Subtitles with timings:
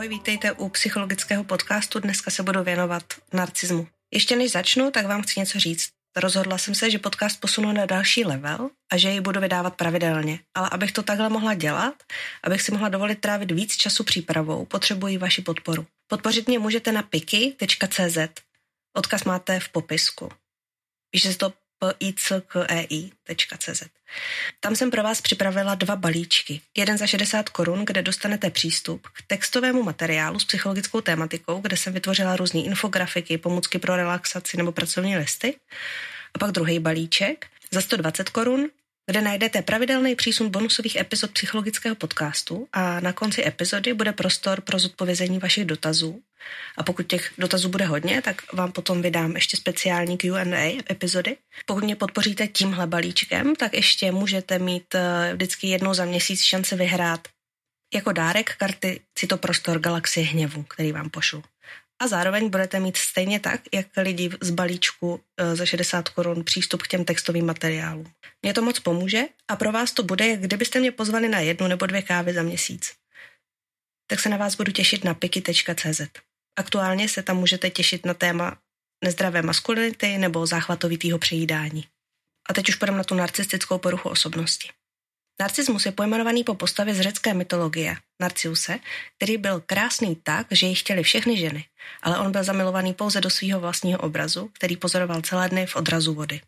[0.00, 2.00] Ahoj, vítejte u psychologického podcastu.
[2.00, 3.02] Dneska se budu věnovat
[3.32, 3.88] narcismu.
[4.14, 5.88] Ještě než začnu, tak vám chci něco říct.
[6.16, 10.40] Rozhodla jsem se, že podcast posunu na další level a že ji budu vydávat pravidelně.
[10.54, 11.94] Ale abych to takhle mohla dělat,
[12.44, 15.86] abych si mohla dovolit trávit víc času přípravou, potřebuji vaši podporu.
[16.06, 18.18] Podpořit mě můžete na piky.cz.
[18.96, 20.28] Odkaz máte v popisku.
[21.10, 21.52] Píše se to
[23.24, 23.82] pickei.cz.
[24.60, 26.60] Tam jsem pro vás připravila dva balíčky.
[26.76, 31.92] Jeden za 60 korun, kde dostanete přístup k textovému materiálu s psychologickou tématikou, kde jsem
[31.92, 35.56] vytvořila různé infografiky, pomůcky pro relaxaci nebo pracovní listy.
[36.34, 38.68] A pak druhý balíček za 120 korun,
[39.10, 44.78] kde najdete pravidelný přísun bonusových epizod psychologického podcastu a na konci epizody bude prostor pro
[44.78, 46.22] zodpovězení vašich dotazů.
[46.76, 51.36] A pokud těch dotazů bude hodně, tak vám potom vydám ještě speciální Q&A epizody.
[51.66, 56.76] Pokud mě podpoříte tímhle balíčkem, tak ještě můžete mít eh, vždycky jednou za měsíc šanci
[56.76, 57.28] vyhrát
[57.94, 61.42] jako dárek karty Citoprostor Galaxie hněvu, který vám pošlu
[62.00, 66.82] a zároveň budete mít stejně tak, jak lidi z balíčku e, za 60 korun přístup
[66.82, 68.12] k těm textovým materiálům.
[68.42, 71.68] Mě to moc pomůže a pro vás to bude, jak kdybyste mě pozvali na jednu
[71.68, 72.92] nebo dvě kávy za měsíc.
[74.10, 76.00] Tak se na vás budu těšit na piky.cz.
[76.58, 78.58] Aktuálně se tam můžete těšit na téma
[79.04, 81.84] nezdravé maskulinity nebo záchvatovitýho přejídání.
[82.48, 84.68] A teď už půjdeme na tu narcistickou poruchu osobnosti.
[85.40, 88.78] Narcismus je pojmenovaný po postavě z řecké mytologie, Narciuse,
[89.16, 91.64] který byl krásný tak, že ji chtěli všechny ženy,
[92.02, 96.14] ale on byl zamilovaný pouze do svého vlastního obrazu, který pozoroval celé dny v odrazu
[96.14, 96.40] vody.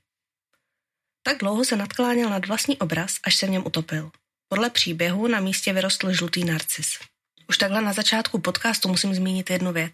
[1.23, 4.11] Tak dlouho se nadkláněl nad vlastní obraz, až se v něm utopil.
[4.49, 6.99] Podle příběhu na místě vyrostl žlutý narcis.
[7.49, 9.93] Už takhle na začátku podcastu musím zmínit jednu věc.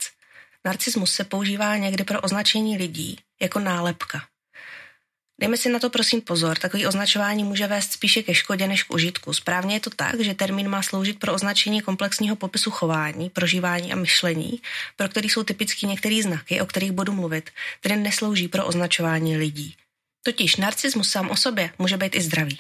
[0.64, 4.26] Narcismus se používá někdy pro označení lidí jako nálepka.
[5.40, 8.92] Dejme si na to prosím pozor, takový označování může vést spíše ke škodě než k
[8.94, 9.32] užitku.
[9.32, 13.96] Správně je to tak, že termín má sloužit pro označení komplexního popisu chování, prožívání a
[13.96, 14.62] myšlení,
[14.96, 19.74] pro který jsou typicky některé znaky, o kterých budu mluvit, tedy neslouží pro označování lidí.
[20.22, 22.58] Totiž narcismus sám o sobě může být i zdravý.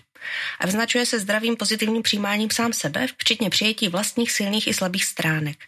[0.60, 5.58] A vyznačuje se zdravým pozitivním přijímáním sám sebe, včetně přijetí vlastních silných i slabých stránek.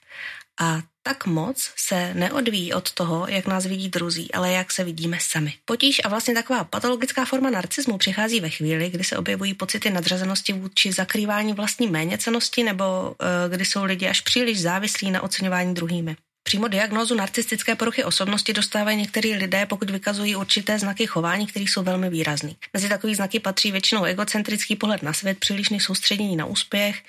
[0.61, 5.19] A tak moc se neodvíjí od toho, jak nás vidí druzí, ale jak se vidíme
[5.21, 5.55] sami.
[5.65, 10.53] Potíž a vlastně taková patologická forma narcismu přichází ve chvíli, kdy se objevují pocity nadřazenosti
[10.53, 13.17] vůči zakrývání vlastní méněcenosti nebo uh,
[13.55, 16.17] kdy jsou lidi až příliš závislí na oceňování druhými.
[16.43, 21.83] Přímo diagnózu narcistické poruchy osobnosti dostávají některý lidé, pokud vykazují určité znaky chování, které jsou
[21.83, 22.57] velmi výrazný.
[22.73, 27.03] Mezi takový znaky patří většinou egocentrický pohled na svět, přílišný soustředění na úspěch,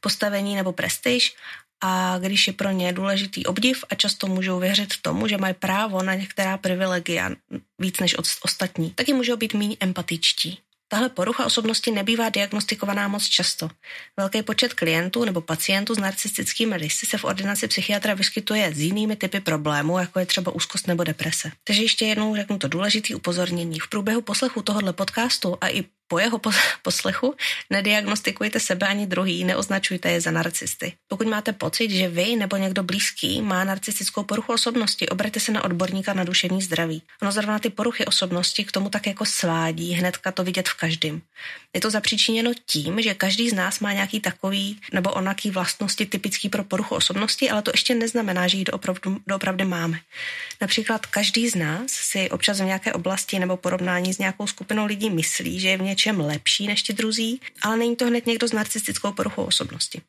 [0.00, 1.36] postavení nebo prestiž
[1.80, 6.02] a když je pro ně důležitý obdiv a často můžou věřit tomu, že mají právo
[6.02, 7.30] na některá privilegia
[7.78, 10.58] víc než ostatní, taky můžou být méně empatičtí.
[10.92, 13.70] Tahle porucha osobnosti nebývá diagnostikovaná moc často.
[14.16, 19.16] Velký počet klientů nebo pacientů s narcistickými rysy se v ordinaci psychiatra vyskytuje s jinými
[19.16, 21.52] typy problémů, jako je třeba úzkost nebo deprese.
[21.64, 23.80] Takže ještě jednou řeknu to důležité upozornění.
[23.80, 26.40] V průběhu poslechu tohoto podcastu a i po jeho
[26.82, 27.34] poslechu
[27.70, 30.92] nediagnostikujte sebe ani druhý, neoznačujte je za narcisty.
[31.08, 35.64] Pokud máte pocit, že vy nebo někdo blízký má narcistickou poruchu osobnosti, obraťte se na
[35.64, 37.02] odborníka na duševní zdraví.
[37.22, 41.22] Ono zrovna ty poruchy osobnosti k tomu tak jako svádí, hnedka to vidět v každém.
[41.74, 46.48] Je to zapříčiněno tím, že každý z nás má nějaký takový nebo onaký vlastnosti typický
[46.48, 50.00] pro poruchu osobnosti, ale to ještě neznamená, že ji doopravdy, doopravdy máme.
[50.60, 55.10] Například každý z nás si občas v nějaké oblasti nebo porovnání s nějakou skupinou lidí
[55.10, 58.52] myslí, že je v něčem lepší než ti druzí, ale není to hned někdo s
[58.52, 60.00] narcistickou poruchou osobnosti.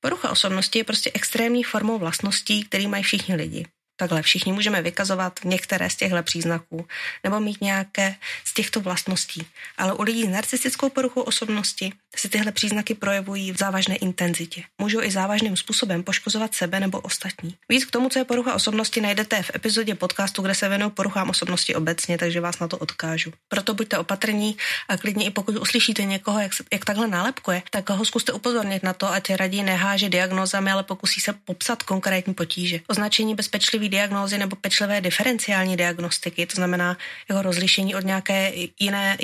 [0.00, 3.66] Porucha osobnosti je prostě extrémní formou vlastností, který mají všichni lidi.
[3.96, 6.88] Takhle všichni můžeme vykazovat některé z těchto příznaků
[7.24, 9.46] nebo mít nějaké z těchto vlastností.
[9.76, 14.62] Ale u lidí s narcistickou poruchou osobnosti se tyhle příznaky projevují v závažné intenzitě.
[14.80, 17.54] Můžou i závažným způsobem poškozovat sebe nebo ostatní.
[17.68, 21.30] Víc k tomu, co je porucha osobnosti, najdete v epizodě podcastu, kde se věnují poruchám
[21.30, 23.32] osobnosti obecně, takže vás na to odkážu.
[23.48, 24.56] Proto buďte opatrní
[24.88, 28.92] a klidně i pokud uslyšíte někoho, jak, jak takhle nálepkuje, tak ho zkuste upozornit na
[28.92, 32.80] to, ať raději neháže diagnozami, ale pokusí se popsat konkrétní potíže.
[32.86, 36.96] Označení bezpečlivé diagnózy nebo pečlivé diferenciální diagnostiky, to znamená
[37.28, 39.18] jeho rozlišení od nějaké jiné,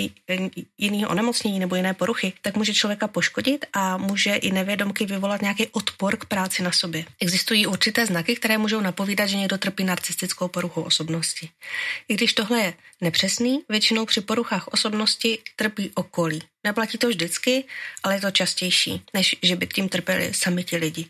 [0.78, 5.66] jiného onemocnění nebo jiné poruchy, tak může člověka poškodit a může i nevědomky vyvolat nějaký
[5.66, 7.04] odpor k práci na sobě.
[7.20, 11.50] Existují určité znaky, které můžou napovídat, že někdo trpí narcistickou poruchou osobnosti.
[12.08, 16.42] I když tohle je nepřesný, většinou při poruchách osobnosti trpí okolí.
[16.64, 17.64] Neplatí to vždycky,
[18.02, 21.06] ale je to častější, než že by tím trpěli sami ti lidi.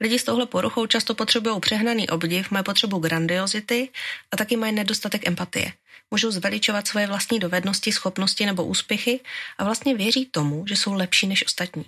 [0.00, 3.88] Lidi s touhle poruchou často potřebují přehnaný obdiv, mají potřebu grandiozity
[4.32, 5.72] a taky mají nedostatek empatie
[6.10, 9.20] můžou zveličovat svoje vlastní dovednosti, schopnosti nebo úspěchy
[9.58, 11.84] a vlastně věří tomu, že jsou lepší než ostatní.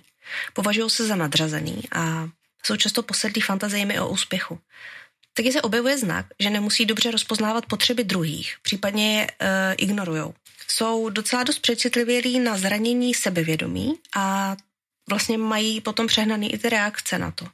[0.53, 2.29] Považují se za nadřazený a
[2.63, 4.59] Jsou často posedlí fantaziemi o úspěchu.
[5.33, 10.33] Taky se objevuje znak, že nemusí dobře rozpoznávat potřeby druhých, případně je e, ignorujou.
[10.67, 14.55] Jsou docela dost přecitlivělí na zranění sebevědomí a
[15.11, 17.45] vlastně mají potom přehnaný i ty reakce na to,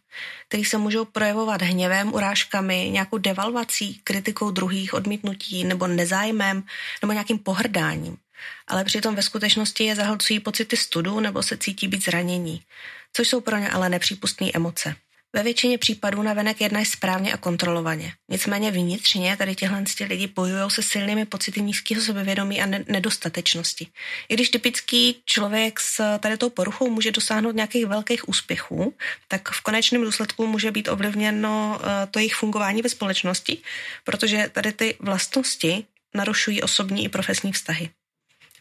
[0.48, 6.63] které se můžou projevovat hněvem, urážkami, nějakou devalvací, kritikou druhých, odmítnutí nebo nezájmem
[7.01, 8.18] nebo nějakým pohrdáním.
[8.68, 12.62] Ale přitom ve skutečnosti je zahlcují pocity studu nebo se cítí být zranění,
[13.13, 14.95] což jsou pro ně ale nepřípustné emoce.
[15.34, 18.14] Ve většině případů navenek jednají správně a kontrolovaně.
[18.30, 23.88] Nicméně vnitřně tady těhle lidi bojují se silnými pocity nízkého sebevědomí a ne- nedostatečnosti.
[24.30, 28.94] I když typický člověk s tady tou poruchou může dosáhnout nějakých velkých úspěchů,
[29.28, 33.58] tak v konečném důsledku může být ovlivněno uh, to jejich fungování ve společnosti,
[34.04, 37.90] protože tady ty vlastnosti narušují osobní i profesní vztahy.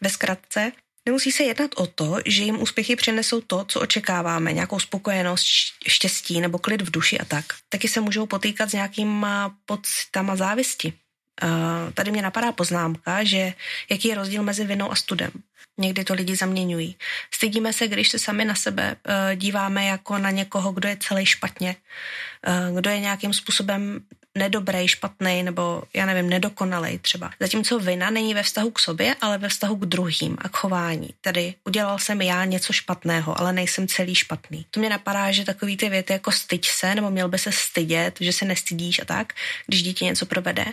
[0.01, 0.71] Ve zkratce,
[1.07, 5.45] Nemusí se jednat o to, že jim úspěchy přinesou to, co očekáváme, nějakou spokojenost,
[5.87, 7.45] štěstí nebo klid v duši a tak.
[7.69, 10.93] Taky se můžou potýkat s nějakýma pocitama závisti.
[11.93, 13.53] Tady mě napadá poznámka, že
[13.89, 15.31] jaký je rozdíl mezi vinou a studem.
[15.77, 16.95] Někdy to lidi zaměňují.
[17.33, 21.25] Stydíme se, když se sami na sebe uh, díváme jako na někoho, kdo je celý
[21.25, 21.75] špatně,
[22.47, 23.99] uh, kdo je nějakým způsobem
[24.37, 27.31] nedobrý, špatný nebo já nevím, nedokonalej třeba.
[27.39, 31.09] Zatímco vina není ve vztahu k sobě, ale ve vztahu k druhým a k chování.
[31.21, 34.65] Tedy udělal jsem já něco špatného, ale nejsem celý špatný.
[34.71, 38.17] To mě napadá, že takový ty věty jako styď se, nebo měl by se stydět,
[38.19, 39.33] že se nestydíš a tak,
[39.67, 40.65] když dítě něco provede,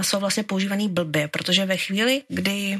[0.00, 2.78] jsou vlastně používaný blbě, protože ve chvíli, kdy,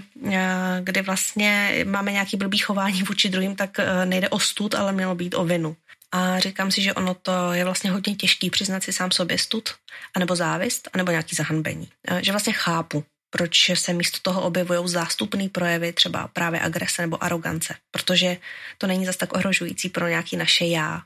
[0.81, 5.35] kdy vlastně máme nějaký blbý chování vůči druhým, tak nejde o stud, ale mělo být
[5.35, 5.77] o vinu.
[6.13, 9.71] A říkám si, že ono to je vlastně hodně těžký přiznat si sám sobě stud,
[10.17, 11.89] anebo závist, anebo nějaký zahanbení.
[12.21, 17.75] Že vlastně chápu, proč se místo toho objevují zástupné projevy, třeba právě agrese nebo arogance,
[17.91, 18.37] protože
[18.79, 21.03] to není zas tak ohrožující pro nějaký naše já,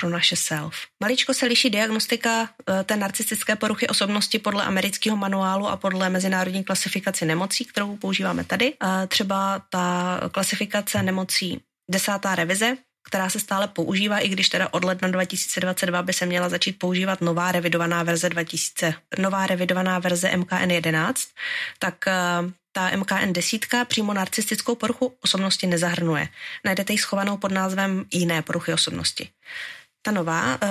[0.00, 0.76] pro naše self.
[1.02, 2.48] Maličko se liší diagnostika
[2.80, 8.44] e, té narcistické poruchy osobnosti podle amerického manuálu a podle mezinárodní klasifikace nemocí, kterou používáme
[8.44, 8.74] tady.
[9.08, 15.08] Třeba ta klasifikace nemocí desátá revize která se stále používá, i když teda od ledna
[15.08, 21.28] 2022 by se měla začít používat nová revidovaná verze 2000, nová revidovaná verze MKN 11,
[21.78, 22.12] tak eh,
[22.72, 26.28] ta MKN 10 přímo narcistickou poruchu osobnosti nezahrnuje.
[26.64, 29.28] Najdete ji schovanou pod názvem jiné poruchy osobnosti.
[30.02, 30.68] Ta nová uh,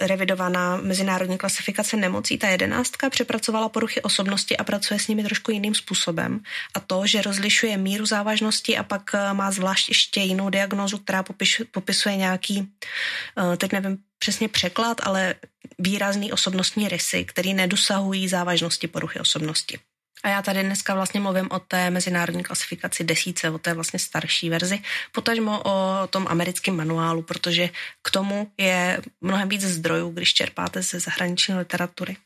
[0.00, 5.74] revidovaná mezinárodní klasifikace nemocí, ta jedenáctka, přepracovala poruchy osobnosti a pracuje s nimi trošku jiným
[5.74, 6.40] způsobem.
[6.74, 11.22] A to, že rozlišuje míru závažnosti a pak uh, má zvlášť ještě jinou diagnózu, která
[11.22, 15.34] popiš, popisuje nějaký, uh, teď nevím přesně překlad, ale
[15.78, 19.78] výrazný osobnostní rysy, který nedosahují závažnosti poruchy osobnosti.
[20.22, 24.50] A já tady dneska vlastně mluvím o té mezinárodní klasifikaci desíce, o té vlastně starší
[24.50, 24.78] verzi,
[25.12, 27.70] potažmo o tom americkém manuálu, protože
[28.02, 32.16] k tomu je mnohem víc zdrojů, když čerpáte ze zahraniční literatury.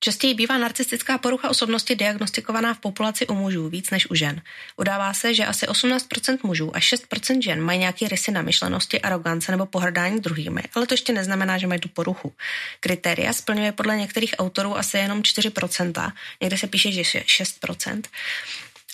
[0.00, 4.42] Častěji bývá narcistická porucha osobnosti diagnostikovaná v populaci u mužů víc než u žen.
[4.76, 9.66] Udává se, že asi 18% mužů a 6% žen mají nějaké rysy namyšlenosti, arogance nebo
[9.66, 12.32] pohrdání druhými, ale to ještě neznamená, že mají tu poruchu.
[12.80, 18.02] Kritéria splňuje podle některých autorů asi jenom 4%, někde se píše, že 6%.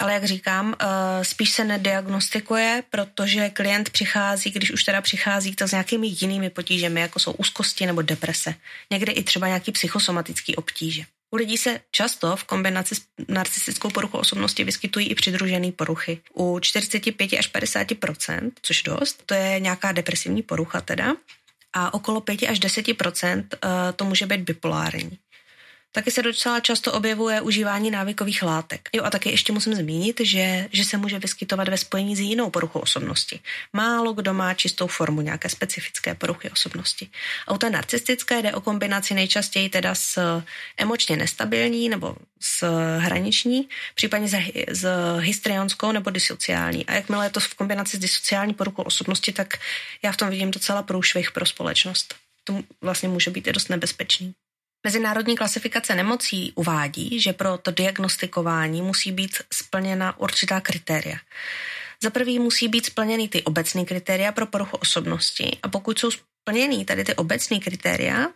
[0.00, 5.69] Ale jak říkám, eh, spíš se nediagnostikuje, protože klient přichází, když už teda přichází, to
[5.69, 8.55] s nějakými jinými potížemi, jako jsou úzkosti nebo deprese.
[8.91, 11.05] Někdy i třeba nějaký psychosomatický obtíže.
[11.31, 16.20] U lidí se často v kombinaci s narcistickou poruchou osobnosti vyskytují i přidružené poruchy.
[16.34, 17.86] U 45 až 50
[18.63, 21.15] což dost, to je nějaká depresivní porucha teda,
[21.72, 25.19] a okolo 5 až 10 eh, to může být bipolární.
[25.94, 28.89] Taky se docela často objevuje užívání návykových látek.
[28.93, 32.51] Jo a taky ještě musím zmínit, že, že se může vyskytovat ve spojení s jinou
[32.51, 33.41] poruchou osobnosti.
[33.72, 37.10] Málo kdo má čistou formu nějaké specifické poruchy osobnosti.
[37.46, 40.43] A u té narcistické jde o kombinaci nejčastěji teda s
[40.77, 44.34] emočně nestabilní nebo s hraniční, případně s,
[44.69, 44.86] s
[45.19, 46.86] histrionskou nebo disociální.
[46.86, 49.55] A jakmile je to v kombinaci s disociální poruchou osobnosti, tak
[50.03, 52.15] já v tom vidím docela průšvih pro společnost.
[52.44, 54.34] To vlastně může být i dost nebezpečný.
[54.84, 61.17] Mezinárodní klasifikace nemocí uvádí, že pro to diagnostikování musí být splněna určitá kritéria.
[62.03, 66.84] Za prvý musí být splněny ty obecné kritéria pro poruchu osobnosti a pokud jsou splněny
[66.84, 68.29] tady ty obecné kritéria,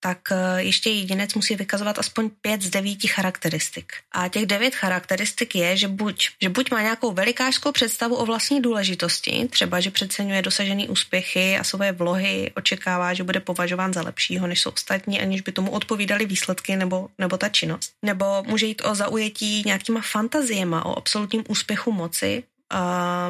[0.00, 3.92] tak eh, ještě jedinec musí vykazovat aspoň pět z devíti charakteristik.
[4.12, 8.62] A těch devět charakteristik je, že buď, že buď má nějakou velikářskou představu o vlastní
[8.62, 14.46] důležitosti, třeba že přeceňuje dosažený úspěchy a své vlohy očekává, že bude považován za lepšího,
[14.46, 17.92] než jsou ostatní, aniž by tomu odpovídali výsledky nebo, nebo ta činnost.
[18.04, 22.42] Nebo může jít o zaujetí nějakýma fantaziema o absolutním úspěchu moci,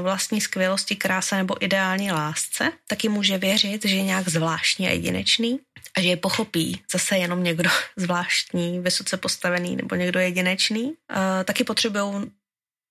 [0.02, 5.60] vlastní skvělosti, kráse nebo ideální lásce, taky může věřit, že je nějak zvláštní a jedinečný
[5.96, 10.84] a že je pochopí zase jenom někdo zvláštní, vysoce postavený nebo někdo jedinečný.
[10.84, 10.94] Uh,
[11.44, 12.30] taky potřebují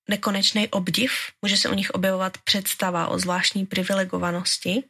[0.09, 1.11] nekonečný obdiv,
[1.41, 4.83] může se u nich objevovat představa o zvláštní privilegovanosti,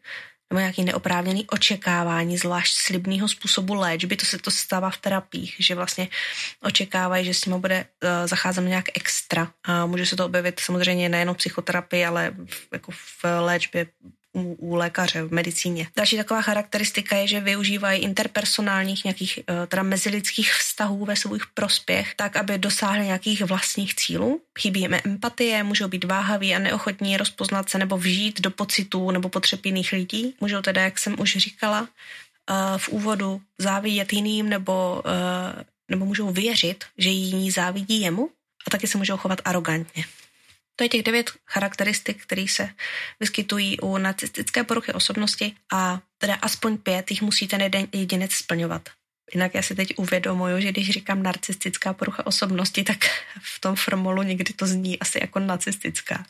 [0.50, 5.76] nebo nějaký neoprávněný očekávání, zvlášť slibného způsobu léčby, to se to stává v terapiích, že
[5.76, 6.08] vlastně
[6.62, 7.86] očekávají, že s tím bude
[8.58, 9.52] uh, nějak extra.
[9.64, 13.88] A může se to objevit samozřejmě nejenom v psychoterapii, ale v, jako v léčbě
[14.38, 15.88] u, u lékaře v medicíně.
[15.96, 22.16] Další taková charakteristika je, že využívají interpersonálních nějakých eh, teda mezilidských vztahů ve svůj prospěch,
[22.16, 24.42] tak, aby dosáhli nějakých vlastních cílů.
[24.60, 29.30] Chybí jim empatie, můžou být váhaví a neochotní rozpoznat se nebo vžít do pocitů nebo
[29.30, 30.36] potřeb jiných lidí.
[30.42, 36.32] Můžou teda, jak jsem už říkala, eh, v úvodu závidět jiným nebo, eh, nebo můžou
[36.32, 38.30] věřit, že jiní závidí jemu
[38.68, 40.04] a taky se můžou chovat arrogantně.
[40.78, 42.70] To je těch devět charakteristik, které se
[43.20, 48.90] vyskytují u narcistické poruchy osobnosti a teda aspoň pět jich musí ten jeden jedinec splňovat.
[49.34, 52.98] Jinak já si teď uvědomuju, že když říkám narcistická porucha osobnosti, tak
[53.42, 56.26] v tom formulu někdy to zní asi jako nacistická,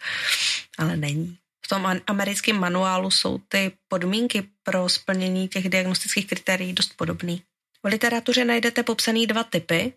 [0.77, 1.38] ale není.
[1.66, 7.44] V tom americkém manuálu jsou ty podmínky pro splnění těch diagnostických kritérií dost podobný.
[7.84, 9.93] V literatuře najdete popsaný dva typy,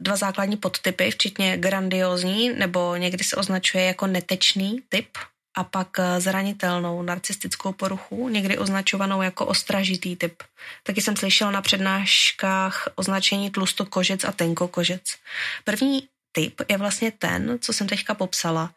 [0.00, 5.08] dva základní podtypy, včetně grandiozní, nebo někdy se označuje jako netečný typ,
[5.56, 5.88] a pak
[6.18, 10.42] zranitelnou narcistickou poruchu, někdy označovanou jako ostražitý typ.
[10.82, 15.02] Taky jsem slyšel na přednáškách označení tlustokožec a tenkokožec.
[15.64, 18.70] První typ je vlastně ten, co jsem teďka popsala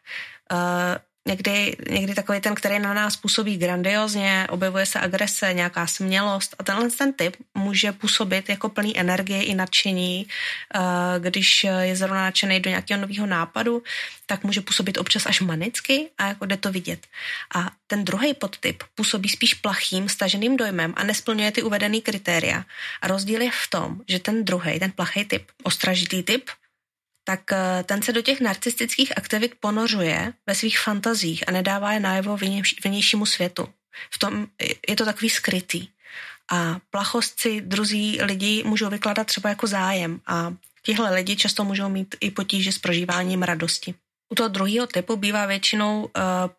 [1.28, 6.64] někdy, někdy takový ten, který na nás působí grandiozně, objevuje se agrese, nějaká smělost a
[6.64, 10.28] tenhle ten typ může působit jako plný energie i nadšení,
[10.76, 10.80] eh,
[11.20, 13.84] když je zrovna nadšený do nějakého nového nápadu,
[14.26, 17.08] tak může působit občas až manicky a jako jde to vidět.
[17.56, 22.66] A ten druhý podtyp působí spíš plachým, staženým dojmem a nesplňuje ty uvedený kritéria.
[23.02, 26.50] A rozdíl je v tom, že ten druhý, ten plachý typ, ostražitý typ,
[27.32, 32.00] tak eh, ten se do těch narcistických aktivit ponořuje ve svých fantazích a nedává je
[32.00, 32.38] najevo
[32.86, 33.68] vnějšímu světu.
[34.12, 34.48] V tom
[34.90, 35.88] je to takový skrytý.
[36.52, 42.16] A plachostci druzí lidi můžou vykládat třeba jako zájem a tihle lidi často můžou mít
[42.20, 43.96] i potíže s prožíváním radosti.
[44.32, 46.10] U toho druhého typu bývá většinou uh,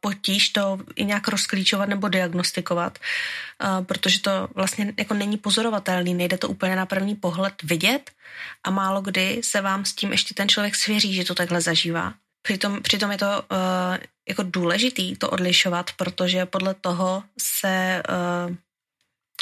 [0.01, 6.39] potíž to i nějak rozklíčovat nebo diagnostikovat, uh, protože to vlastně jako není pozorovatelný, nejde
[6.39, 8.11] to úplně na první pohled vidět
[8.65, 12.15] a málo kdy se vám s tím ještě ten člověk svěří, že to takhle zažívá.
[12.43, 13.97] Přitom, přitom je to uh,
[14.29, 18.57] jako důležitý to odlišovat, protože podle toho se uh,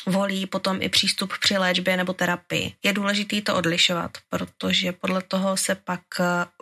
[0.07, 2.75] volí potom i přístup při léčbě nebo terapii.
[2.83, 6.01] Je důležitý to odlišovat, protože podle toho se pak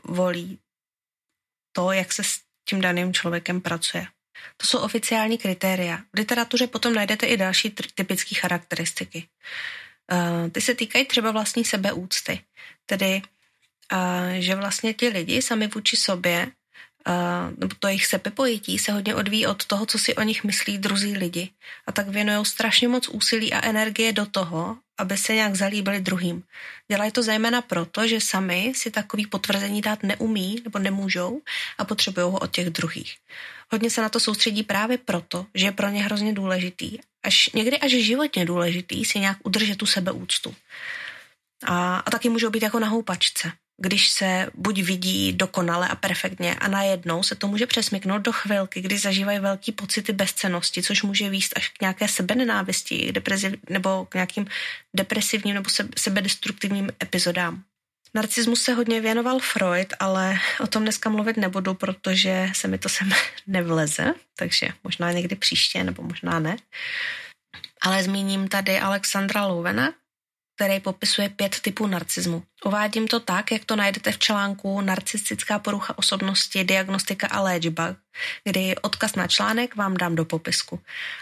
[0.05, 0.59] volí
[1.79, 4.07] to, jak se s tím daným člověkem pracuje.
[4.57, 5.97] To jsou oficiální kritéria.
[5.97, 9.29] V literatuře potom najdete i další typické charakteristiky.
[10.13, 12.41] Uh, ty se týkají třeba vlastní sebeúcty.
[12.87, 13.23] Tedy,
[13.93, 19.15] uh, že vlastně ti lidi sami vůči sobě, uh, nebo to jejich sebepojetí se hodně
[19.15, 21.51] odvíjí od toho, co si o nich myslí druzí lidi.
[21.87, 26.43] A tak věnují strašně moc úsilí a energie do toho, aby se nějak zalíbili druhým.
[26.91, 31.41] Dělají to zejména proto, že sami si takový potvrzení dát neumí nebo nemůžou
[31.79, 33.17] a potřebují ho od těch druhých.
[33.73, 37.79] Hodně se na to soustředí právě proto, že je pro ně hrozně důležitý, až někdy
[37.79, 40.55] až životně důležitý si nějak udržet tu sebeúctu.
[41.67, 46.55] A, a taky můžou být jako na houpačce když se buď vidí dokonale a perfektně
[46.55, 51.31] a najednou se to může přesmyknout do chvilky, kdy zažívají velký pocity bezcenosti, což může
[51.31, 54.47] výst až k nějaké sebenenávisti depresiv, nebo k nějakým
[54.97, 57.63] depresivním nebo sebedestruktivním epizodám.
[58.15, 62.89] Narcismus se hodně věnoval Freud, ale o tom dneska mluvit nebudu, protože se mi to
[62.89, 63.11] sem
[63.47, 66.57] nevleze, takže možná někdy příště, nebo možná ne.
[67.83, 69.95] Ale zmíním tady Alexandra Louvena,
[70.59, 72.43] který popisuje pět typů narcismu.
[72.65, 77.97] Uvádím to tak, jak to najdete v článku Narcistická porucha osobnosti, diagnostika a léčba,
[78.45, 80.81] kdy odkaz na článek vám dám do popisku.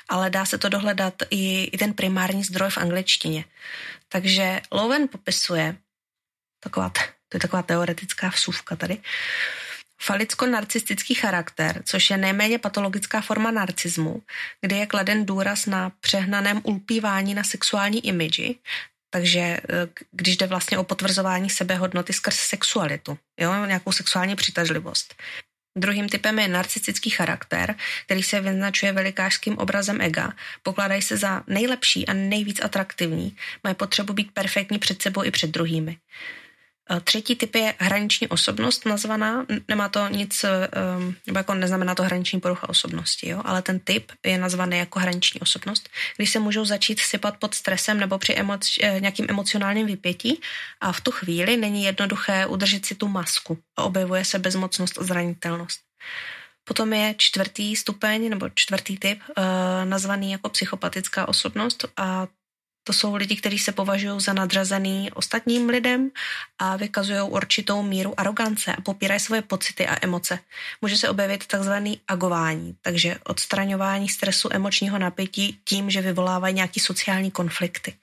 [0.08, 3.44] Ale dá se to dohledat i, i ten primární zdroj v angličtině.
[4.08, 5.76] Takže Lowen popisuje,
[6.60, 6.90] taková,
[7.28, 8.98] to je taková teoretická vsuvka tady,
[10.00, 14.22] Falicko-narcistický charakter, což je nejméně patologická forma narcismu,
[14.60, 18.58] kdy je kladen důraz na přehnaném ulpívání na sexuální imidži,
[19.10, 19.60] takže eh,
[20.12, 25.14] když jde vlastně o potvrzování sebehodnoty skrz sexualitu, jo, nějakou sexuální přitažlivost.
[25.78, 30.32] Druhým typem je narcistický charakter, který se vyznačuje velikářským obrazem ega.
[30.62, 33.36] Pokládají se za nejlepší a nejvíc atraktivní.
[33.64, 35.98] Mají potřebu být perfektní před sebou i před druhými.
[37.04, 40.44] Třetí typ je hraniční osobnost nazvaná, nemá to nic,
[41.26, 43.42] nebo jako neznamená to hraniční porucha osobnosti, jo?
[43.44, 48.00] ale ten typ je nazvaný jako hraniční osobnost, když se můžou začít sypat pod stresem
[48.00, 50.40] nebo při emoc, nějakým emocionálním vypětí
[50.80, 55.04] a v tu chvíli není jednoduché udržet si tu masku a objevuje se bezmocnost a
[55.04, 55.80] zranitelnost.
[56.64, 59.20] Potom je čtvrtý stupeň nebo čtvrtý typ
[59.84, 62.26] nazvaný jako psychopatická osobnost a
[62.86, 66.10] to jsou lidi, kteří se považují za nadřazený ostatním lidem
[66.58, 70.38] a vykazují určitou míru arogance a popírají svoje pocity a emoce.
[70.82, 77.30] Může se objevit takzvaný agování, takže odstraňování stresu emočního napětí tím, že vyvolávají nějaký sociální
[77.30, 77.94] konflikty.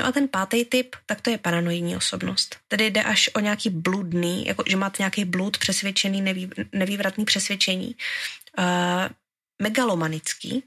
[0.00, 2.56] No a ten pátý typ, tak to je paranoidní osobnost.
[2.68, 7.94] Tedy jde až o nějaký bludný, jako že máte nějaký blud přesvědčený, nevý, nevývratný přesvědčení,
[8.58, 8.64] uh,
[9.62, 10.64] megalomanický,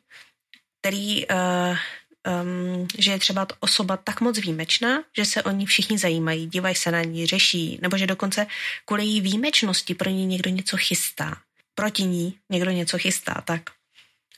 [0.79, 1.77] který uh,
[2.27, 6.75] um, že je třeba osoba tak moc výjimečná, že se o ní všichni zajímají, dívají
[6.75, 8.47] se na ní, řeší, nebo že dokonce
[8.85, 11.37] kvůli její výjimečnosti pro ní někdo něco chystá.
[11.75, 13.61] Proti ní někdo něco chystá, tak.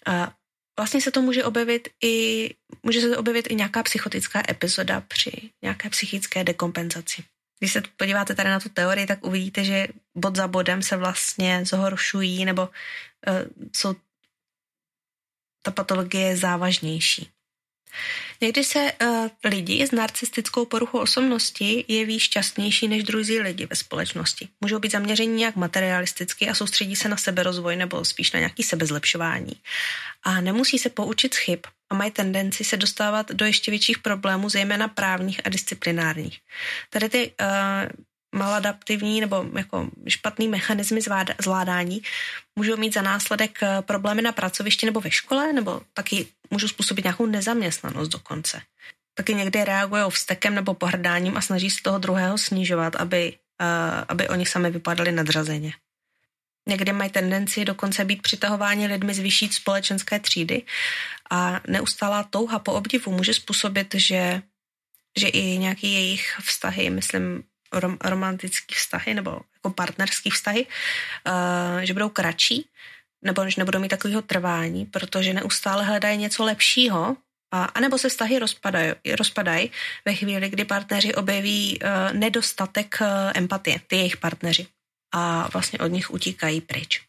[0.06, 0.34] A
[0.80, 2.50] vlastně se to může objevit i,
[2.84, 5.32] může se objevit i nějaká psychotická epizoda při
[5.62, 7.24] nějaké psychické dekompenzaci.
[7.60, 11.66] Když se podíváte tady na tu teorii, tak uvidíte, že bod za bodem se vlastně
[11.66, 13.96] zhoršují nebo uh, jsou
[15.62, 17.30] ta patologie je závažnější.
[18.42, 24.48] Někdy se uh, lidi s narcistickou poruchou osobnosti jeví šťastnější než druzí lidi ve společnosti.
[24.62, 29.54] Můžou být zaměření nějak materialisticky a soustředí se na seberozvoj nebo spíš na nějaký sebezlepšování.
[30.24, 34.50] A nemusí se poučit z chyb a mají tendenci se dostávat do ještě větších problémů,
[34.50, 36.40] zejména právních a disciplinárních.
[36.90, 37.48] Tady ty uh,
[38.36, 41.02] maladaptivní nebo jako špatný mechanismy
[41.42, 42.02] zvládání
[42.56, 47.06] můžou mít za následek eh, problémy na pracovišti nebo ve škole, nebo taky můžou způsobit
[47.06, 48.62] nějakou nezaměstnanost dokonce.
[49.14, 54.28] Taky někdy reagují vztekem nebo pohrdáním a snaží se toho druhého snižovat, aby, uh, aby
[54.28, 55.74] oni sami vypadali nadřazeně.
[56.70, 60.62] Někdy mají tendenci dokonce být přitahováni lidmi z vyšší společenské třídy
[61.32, 64.42] a neustálá touha po obdivu může způsobit, že,
[65.18, 71.94] že i nějaký jejich vztahy, myslím, rom, romantický vztahy nebo jako partnerský vztahy, uh, že
[71.94, 72.70] budou kratší,
[73.22, 77.18] nebo že nebudou mít takového trvání, protože neustále hledají něco lepšího,
[77.52, 79.72] a, anebo se vztahy rozpadají, rozpadají
[80.06, 84.68] ve chvíli, kdy partneři objeví uh, nedostatek uh, empatie, ty jejich partneři,
[85.14, 87.02] a vlastně od nich utíkají pryč.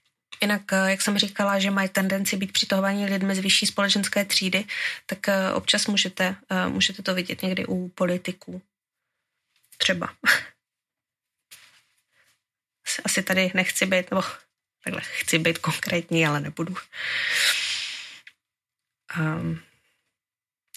[0.43, 4.65] Jinak, jak jsem říkala, že mají tendenci být přitahovaní lidmi z vyšší společenské třídy,
[5.07, 5.19] tak
[5.55, 6.37] občas můžete,
[6.69, 8.63] můžete to vidět někdy u politiků.
[9.79, 10.09] Třeba.
[13.05, 14.23] Asi tady nechci být, nebo
[14.85, 16.75] takhle chci být konkrétní, ale nebudu.
[19.19, 19.61] Um,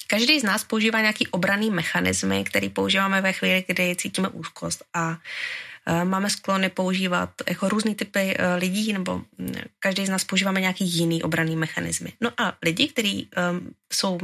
[0.07, 5.09] každý z nás používá nějaký obraný mechanismy, který používáme ve chvíli, kdy cítíme úzkost a
[5.09, 10.61] uh, máme sklony používat jako různý typy uh, lidí, nebo um, každý z nás používáme
[10.61, 12.13] nějaký jiný obraný mechanismy.
[12.21, 14.19] No a lidi, kteří um, jsou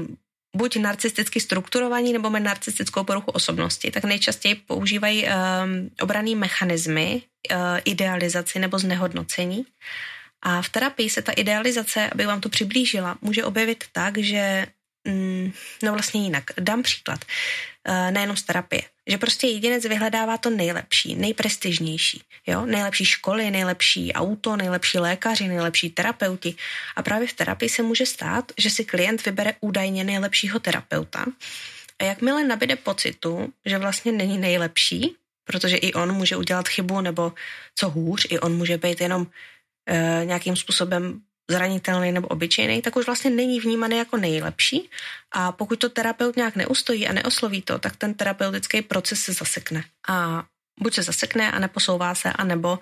[0.56, 5.32] buď narcisticky strukturovaní nebo mají narcistickou poruchu osobnosti, tak nejčastěji používají um,
[6.02, 9.66] obraný mechanismy, uh, idealizaci nebo znehodnocení.
[10.42, 14.66] A v terapii se ta idealizace, aby vám to přiblížila, může objevit tak, že
[15.08, 15.52] mm,
[15.84, 16.44] no vlastně jinak.
[16.60, 17.26] Dám příklad.
[17.90, 18.82] Uh, nejenom z terapie.
[19.08, 22.22] Že prostě jedinec vyhledává to nejlepší, nejprestižnější.
[22.48, 22.66] Jo?
[22.66, 26.56] Nejlepší školy, nejlepší auto, nejlepší lékaři, nejlepší terapeuti.
[26.96, 31.26] A právě v terapii se může stát, že si klient vybere údajně nejlepšího terapeuta.
[32.00, 37.34] A jakmile nabide pocitu, že vlastně není nejlepší, protože i on může udělat chybu, nebo
[37.76, 39.28] co hůř, i on může být jenom
[39.86, 44.90] e, nějakým způsobem zranitelný nebo obyčejný, tak už vlastně není vnímaný jako nejlepší
[45.32, 49.84] a pokud to terapeut nějak neustojí a neosloví to, tak ten terapeutický proces se zasekne.
[50.08, 50.44] A
[50.80, 52.78] buď se zasekne a neposouvá se, anebo uh,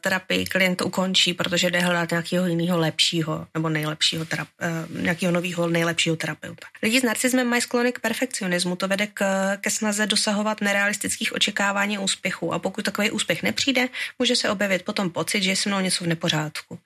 [0.00, 4.48] terapii klient ukončí, protože jde hledat nějakého jiného lepšího nebo nejlepšího terap,
[4.90, 6.66] uh, nějakého nového nejlepšího terapeuta.
[6.82, 9.24] Lidi s narcismem mají sklony k perfekcionismu, to vede k,
[9.56, 15.10] ke snaze dosahovat nerealistických očekávání úspěchu a pokud takový úspěch nepřijde, může se objevit potom
[15.10, 16.78] pocit, že je se mnou něco v nepořádku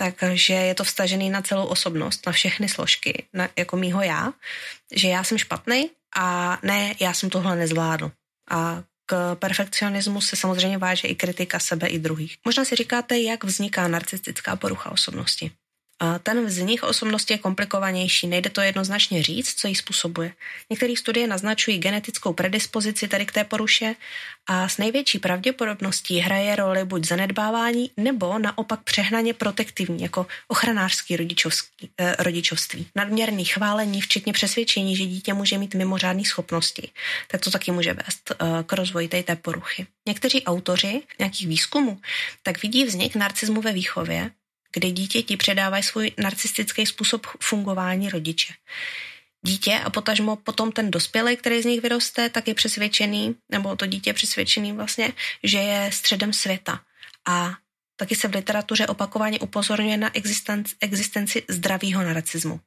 [0.00, 4.32] takže je to vstažený na celou osobnost, na všechny složky, na, jako mýho já,
[4.92, 8.12] že já jsem špatný a ne, já jsem tohle nezvládl.
[8.50, 12.36] A k perfekcionismu se samozřejmě váže i kritika sebe i druhých.
[12.44, 15.50] Možná si říkáte, jak vzniká narcistická porucha osobnosti.
[16.22, 20.32] Ten vznik osobnosti je komplikovanější, nejde to jednoznačně říct, co ji způsobuje.
[20.70, 23.94] Některé studie naznačují genetickou predispozici tady k té poruše
[24.46, 31.90] a s největší pravděpodobností hraje roli buď zanedbávání nebo naopak přehnaně protektivní, jako ochranářský rodičovský,
[31.98, 32.86] eh, rodičovství.
[32.96, 36.90] Nadměrný chválení, včetně přesvědčení, že dítě může mít mimořádné schopnosti,
[37.28, 38.36] tak to taky může vést eh,
[38.66, 39.86] k rozvoji té, té poruchy.
[40.08, 42.00] Někteří autoři nějakých výzkumů
[42.42, 44.30] tak vidí vznik narcismu ve výchově
[44.72, 48.54] kdy dítěti předávají svůj narcistický způsob fungování rodiče.
[49.42, 53.86] Dítě a potažmo potom ten dospělý, který z nich vyroste, tak je přesvědčený, nebo to
[53.86, 56.80] dítě je přesvědčený vlastně, že je středem světa.
[57.28, 57.54] A
[57.96, 62.60] taky se v literatuře opakovaně upozorňuje na existenci, existenci zdravého narcismu,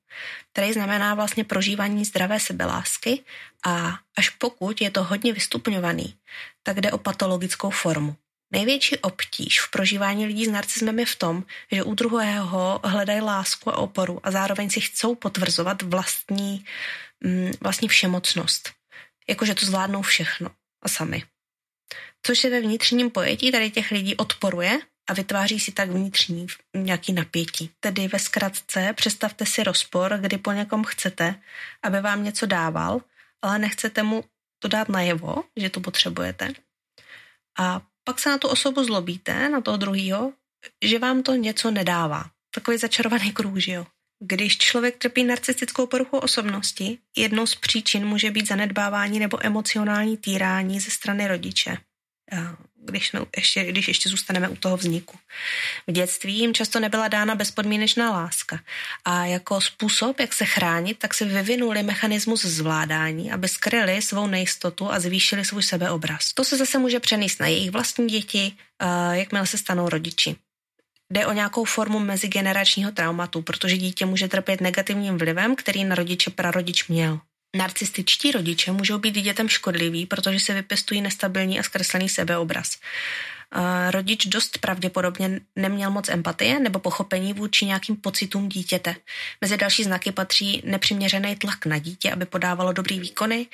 [0.51, 3.23] který znamená vlastně prožívání zdravé sebelásky
[3.65, 6.15] a až pokud je to hodně vystupňovaný,
[6.63, 8.15] tak jde o patologickou formu.
[8.53, 13.69] Největší obtíž v prožívání lidí s narcismem je v tom, že u druhého hledají lásku
[13.69, 16.65] a oporu a zároveň si chcou potvrzovat vlastní,
[17.23, 18.71] mm, vlastní všemocnost.
[19.29, 20.49] Jakože to zvládnou všechno
[20.81, 21.23] a sami.
[22.25, 27.13] Což se ve vnitřním pojetí tady těch lidí odporuje a vytváří si tak vnitřní nějaký
[27.13, 27.69] napětí.
[27.79, 31.35] Tedy ve zkratce představte si rozpor, kdy po někom chcete,
[31.83, 33.01] aby vám něco dával,
[33.41, 34.23] ale nechcete mu
[34.59, 36.53] to dát najevo, že to potřebujete.
[37.59, 40.33] A pak se na tu osobu zlobíte, na toho druhého,
[40.85, 42.25] že vám to něco nedává.
[42.55, 43.85] Takový začarovaný kruh, že jo?
[44.25, 50.79] Když člověk trpí narcistickou poruchou osobnosti, jednou z příčin může být zanedbávání nebo emocionální týrání
[50.79, 51.77] ze strany rodiče
[52.85, 55.17] když, jsme ještě, když ještě zůstaneme u toho vzniku.
[55.87, 58.59] V dětství jim často nebyla dána bezpodmínečná láska
[59.05, 64.91] a jako způsob, jak se chránit, tak se vyvinuli mechanismus zvládání, aby skryli svou nejistotu
[64.91, 66.33] a zvýšili svůj sebeobraz.
[66.33, 68.51] To se zase může přenést na jejich vlastní děti,
[69.11, 70.35] jakmile se stanou rodiči.
[71.09, 76.29] Jde o nějakou formu mezigeneračního traumatu, protože dítě může trpět negativním vlivem, který na rodiče
[76.29, 77.19] prarodič měl.
[77.55, 82.77] Narcističtí rodiče můžou být dětem škodliví, protože se vypěstují nestabilní a zkreslený sebeobraz.
[83.89, 88.95] Rodič dost pravděpodobně neměl moc empatie nebo pochopení vůči nějakým pocitům dítěte.
[89.41, 93.47] Mezi další znaky patří nepřiměřený tlak na dítě, aby podávalo dobrý výkony,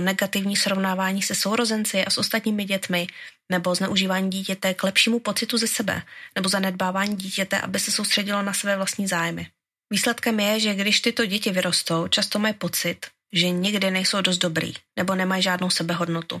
[0.00, 3.06] negativní srovnávání se sourozenci a s ostatními dětmi,
[3.52, 6.02] nebo zneužívání dítěte k lepšímu pocitu ze sebe,
[6.34, 9.46] nebo zanedbávání dítěte, aby se soustředilo na své vlastní zájmy.
[9.90, 14.72] Výsledkem je, že když tyto děti vyrostou, často mají pocit, že nikdy nejsou dost dobrý
[14.96, 16.40] nebo nemají žádnou sebehodnotu.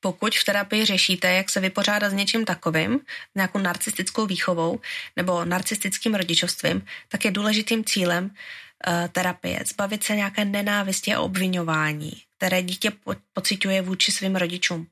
[0.00, 3.00] Pokud v terapii řešíte, jak se vypořádat s něčím takovým,
[3.34, 4.80] nějakou narcistickou výchovou
[5.16, 12.12] nebo narcistickým rodičovstvím, tak je důležitým cílem uh, terapie zbavit se nějaké nenávisti a obvinování,
[12.36, 14.86] které dítě po- pociťuje vůči svým rodičům.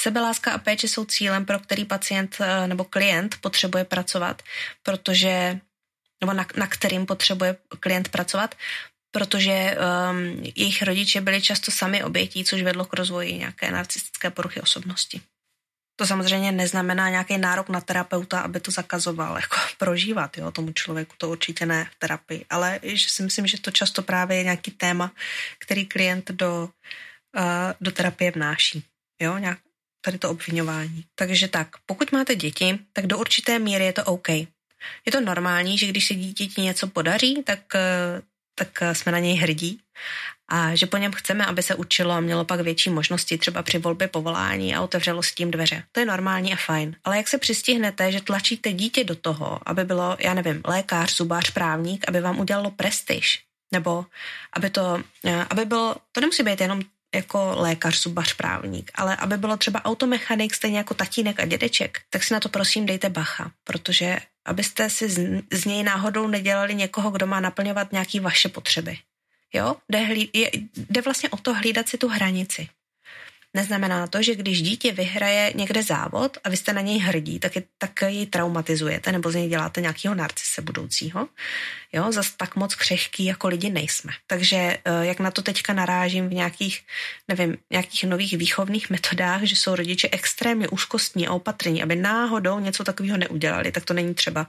[0.00, 4.42] Sebeláska a péče jsou cílem, pro který pacient uh, nebo klient potřebuje pracovat,
[4.82, 5.60] protože
[6.20, 8.54] nebo na, na kterým potřebuje klient pracovat,
[9.10, 9.76] protože
[10.10, 15.20] um, jejich rodiče byli často sami obětí, což vedlo k rozvoji nějaké narcistické poruchy osobnosti.
[15.96, 21.14] To samozřejmě neznamená nějaký nárok na terapeuta, aby to zakazoval jako prožívat jo, tomu člověku,
[21.18, 24.70] to určitě ne v terapii, ale že si myslím, že to často právě je nějaký
[24.70, 25.12] téma,
[25.58, 26.68] který klient do,
[27.36, 27.42] uh,
[27.80, 28.84] do terapie vnáší.
[29.20, 29.58] Jo, nějak
[30.00, 31.04] tady to obvinování.
[31.14, 34.28] Takže tak, pokud máte děti, tak do určité míry je to OK.
[34.28, 38.20] Je to normální, že když se dítěti něco podaří, tak uh,
[38.58, 39.80] tak eh, jsme na něj hrdí
[40.48, 43.78] a že po něm chceme, aby se učilo a mělo pak větší možnosti třeba při
[43.78, 45.82] volbě povolání a otevřelo s tím dveře.
[45.92, 46.96] To je normální a fajn.
[47.04, 51.50] Ale jak se přistihnete, že tlačíte dítě do toho, aby bylo, já nevím, lékař, zubář,
[51.50, 53.42] právník, aby vám udělalo prestiž,
[53.72, 54.06] nebo
[54.52, 56.82] aby to, eh, aby bylo, to nemusí být jenom
[57.14, 62.22] jako lékař, zubař, právník, ale aby bylo třeba automechanik, stejně jako tatínek a dědeček, tak
[62.22, 67.10] si na to prosím dejte bacha, protože abyste si z, z něj náhodou nedělali někoho,
[67.10, 68.98] kdo má naplňovat nějaké vaše potřeby.
[69.54, 69.76] Jo?
[69.88, 72.68] Jde, hlí, je, jde vlastně o to hlídat si tu hranici.
[73.54, 77.56] Neznamená to, že když dítě vyhraje někde závod a vy jste na něj hrdí, tak,
[77.56, 81.28] je, tak ji traumatizujete nebo z něj děláte nějakého narcise budoucího.
[81.92, 84.12] Jo, zas tak moc křehký jako lidi nejsme.
[84.26, 86.80] Takže eh, jak na to teďka narážím v nějakých,
[87.28, 92.84] nevím, nějakých nových výchovných metodách, že jsou rodiče extrémně úzkostní a opatrní, aby náhodou něco
[92.84, 94.46] takového neudělali, tak to není třeba.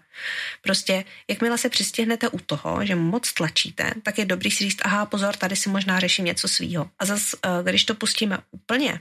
[0.62, 5.06] Prostě, jakmile se přistihnete u toho, že moc tlačíte, tak je dobrý si říct, aha,
[5.06, 6.90] pozor, tady si možná řeším něco svýho.
[7.00, 8.99] A zase, když to pustíme úplně,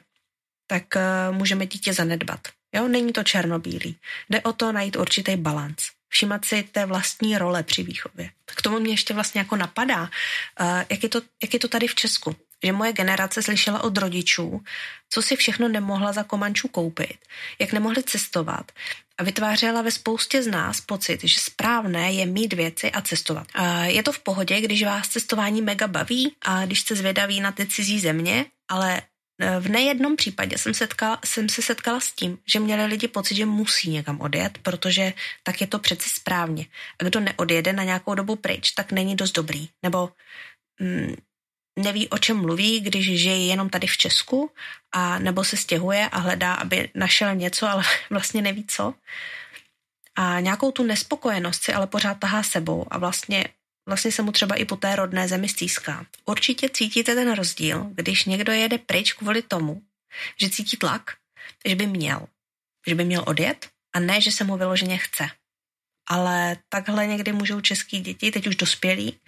[0.70, 2.40] tak uh, můžeme dítě zanedbat.
[2.74, 3.96] Jo, není to černobílý.
[4.30, 8.30] Jde o to najít určitý balans všímat si té vlastní role při výchově.
[8.44, 10.08] K tomu mě ještě vlastně jako napadá, uh,
[10.90, 12.36] jak, je to, jak je to tady v Česku.
[12.64, 14.62] Že moje generace slyšela od rodičů,
[15.10, 17.16] co si všechno nemohla za komančů koupit,
[17.58, 18.72] jak nemohli cestovat
[19.18, 23.46] a vytvářela ve spoustě z nás pocit, že správné je mít věci a cestovat.
[23.82, 27.66] Je to v pohodě, když vás cestování mega baví a když jste zvědaví na ty
[27.66, 29.02] cizí země, ale
[29.38, 33.46] v nejednom případě jsem, setkala, jsem se setkala s tím, že měli lidi pocit, že
[33.46, 36.66] musí někam odjet, protože tak je to přece správně.
[37.00, 39.68] A kdo neodjede na nějakou dobu pryč, tak není dost dobrý.
[39.82, 40.10] Nebo
[40.80, 41.14] mm,
[41.78, 44.50] neví, o čem mluví, když žije jenom tady v Česku,
[44.92, 48.94] a nebo se stěhuje a hledá, aby našel něco, ale vlastně neví co.
[50.16, 53.44] A nějakou tu nespokojenost si ale pořád tahá sebou a vlastně,
[53.88, 56.06] vlastně se mu třeba i po té rodné zemi stýská.
[56.24, 59.82] Určitě cítíte ten rozdíl, když někdo jede pryč kvůli tomu,
[60.40, 61.10] že cítí tlak,
[61.66, 62.26] že by měl,
[62.86, 65.28] že by měl odjet a ne, že se mu vyloženě chce.
[66.08, 69.20] Ale takhle někdy můžou český děti, teď už dospělí,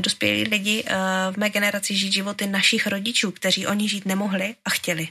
[0.00, 0.94] dospělí lidi eh,
[1.32, 5.08] v mé generaci žít životy našich rodičů, kteří oni žít nemohli a chtěli.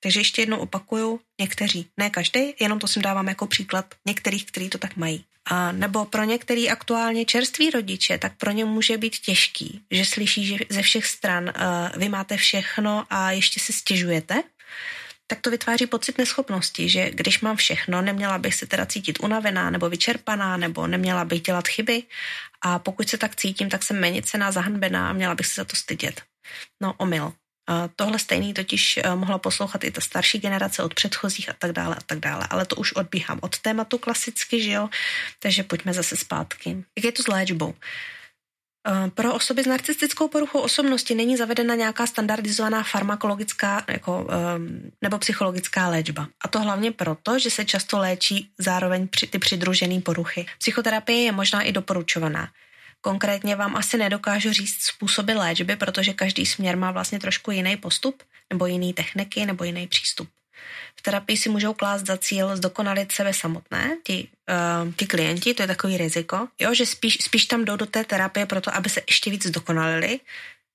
[0.00, 4.70] Takže ještě jednou opakuju, někteří, ne každý, jenom to si dávám jako příklad některých, kteří
[4.70, 5.24] to tak mají.
[5.46, 10.46] A nebo pro některý aktuálně čerství rodiče, tak pro ně může být těžký, že slyší,
[10.46, 14.42] že ze všech stran uh, vy máte všechno a ještě si stěžujete,
[15.26, 19.70] tak to vytváří pocit neschopnosti, že když mám všechno, neměla bych se teda cítit unavená
[19.70, 22.02] nebo vyčerpaná, nebo neměla bych dělat chyby
[22.62, 25.64] a pokud se tak cítím, tak jsem méně cená, zahanbená a měla bych se za
[25.64, 26.22] to stydět.
[26.82, 27.32] No, omyl.
[27.96, 31.96] Tohle stejný totiž eh, mohla poslouchat i ta starší generace od předchozích a tak dále
[31.96, 32.46] a tak dále.
[32.50, 34.88] Ale to už odbíhám od tématu klasicky, že jo?
[35.38, 36.84] Takže pojďme zase zpátky.
[36.96, 37.74] Jak je to s léčbou?
[38.88, 45.18] Eh, pro osoby s narcistickou poruchou osobnosti není zavedena nějaká standardizovaná farmakologická jako, ehm, nebo
[45.18, 46.28] psychologická léčba.
[46.40, 50.46] A to hlavně proto, že se často léčí zároveň ty přidružené poruchy.
[50.58, 52.48] Psychoterapie je možná i doporučovaná.
[53.00, 58.22] Konkrétně vám asi nedokážu říct způsoby léčby, protože každý směr má vlastně trošku jiný postup,
[58.50, 60.28] nebo jiný techniky, nebo jiný přístup.
[60.96, 65.62] V terapii si můžou klást za cíl zdokonalit sebe samotné, ti, uh, ti klienti, to
[65.62, 69.02] je takový riziko, jo, že spíš, spíš tam jdou do té terapie proto, aby se
[69.06, 70.20] ještě víc zdokonalili,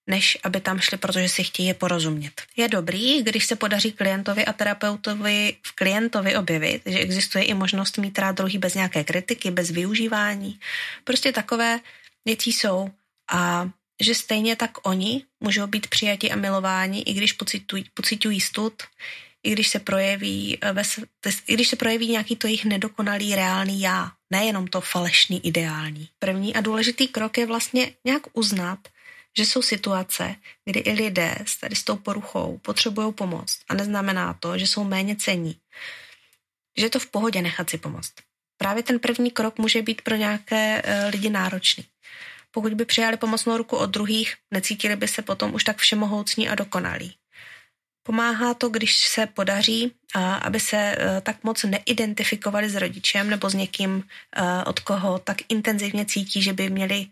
[0.07, 2.41] než aby tam šli, protože si chtějí porozumět.
[2.57, 7.97] Je dobrý, když se podaří klientovi a terapeutovi v klientovi objevit, že existuje i možnost
[7.97, 10.59] mít rád druhý bez nějaké kritiky, bez využívání.
[11.03, 11.79] Prostě takové
[12.25, 12.89] věci jsou
[13.31, 13.69] a
[14.01, 18.83] že stejně tak oni můžou být přijati a milováni, i když pocitují, pocitují stud,
[19.43, 20.83] i když se projeví, eh,
[21.47, 26.09] i když se projeví nějaký to jejich nedokonalý reálný já, nejenom to falešný ideální.
[26.19, 28.79] První a důležitý krok je vlastně nějak uznat,
[29.37, 34.33] že jsou situace, kdy i lidé s tady s tou poruchou potřebují pomoc a neznamená
[34.33, 35.59] to, že jsou méně cení.
[36.77, 38.13] Že je to v pohodě nechat si pomoct.
[38.61, 41.85] Právě ten první krok může být pro nějaké e, lidi náročný.
[42.51, 46.55] Pokud by přijali pomocnou ruku od druhých, necítili by se potom už tak všemohoucní a
[46.55, 47.15] dokonalí.
[48.03, 49.91] Pomáhá to, když se podaří,
[50.41, 54.03] aby se e, tak moc neidentifikovali s rodičem nebo s někým,
[54.35, 57.07] e, od koho tak intenzivně cítí, že by měli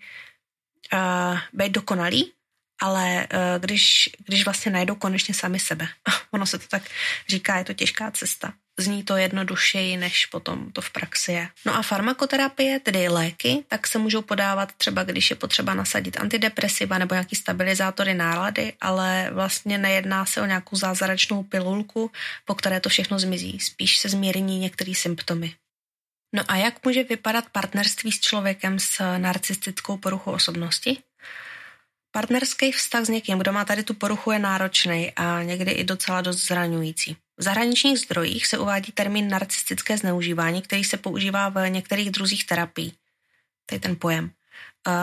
[1.54, 2.34] být dokonalí,
[2.80, 3.28] ale
[3.60, 5.88] když, když vlastně najdou konečně sami sebe.
[6.32, 6.84] Ono se to tak
[7.30, 11.50] říká, je to těžká cesta zní to jednodušeji, než potom to v praxi je.
[11.66, 16.98] No a farmakoterapie, tedy léky, tak se můžou podávat třeba, když je potřeba nasadit antidepresiva
[16.98, 22.12] nebo nějaký stabilizátory nálady, ale vlastně nejedná se o nějakou zázračnou pilulku,
[22.46, 23.60] po které to všechno zmizí.
[23.60, 25.54] Spíš se zmírní některé symptomy.
[26.36, 30.98] No a jak může vypadat partnerství s člověkem s narcistickou poruchou osobnosti?
[32.12, 36.22] Partnerský vztah s někým, kdo má tady tu poruchu, je náročný a někdy i docela
[36.22, 37.18] dost zraňující.
[37.38, 42.94] V zahraničních zdrojích se uvádí termín narcistické zneužívání, který se používá v některých druzích terapií.
[43.66, 44.32] To je ten pojem.
[44.88, 44.94] Uh,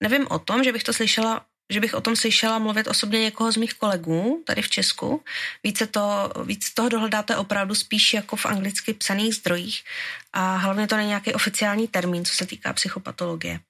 [0.00, 3.52] nevím o tom, že bych to slyšela že bych o tom slyšela mluvit osobně někoho
[3.52, 5.24] z mých kolegů tady v Česku.
[5.64, 9.84] Více, to, víc toho dohledáte opravdu spíš jako v anglicky psaných zdrojích
[10.32, 13.60] a hlavně to není nějaký oficiální termín, co se týká psychopatologie.